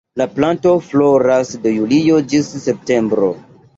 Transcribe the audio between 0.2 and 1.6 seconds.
planto floras